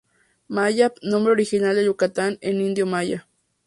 [0.49, 3.27] Mayab, nombre original de Yucatán en idioma maya.